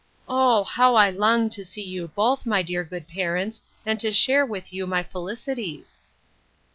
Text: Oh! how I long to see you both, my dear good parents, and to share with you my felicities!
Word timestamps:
Oh! 0.27 0.63
how 0.63 0.95
I 0.95 1.11
long 1.11 1.51
to 1.51 1.63
see 1.63 1.83
you 1.83 2.07
both, 2.07 2.43
my 2.47 2.63
dear 2.63 2.83
good 2.83 3.07
parents, 3.07 3.61
and 3.85 3.99
to 3.99 4.11
share 4.11 4.43
with 4.47 4.73
you 4.73 4.87
my 4.87 5.03
felicities! 5.03 5.99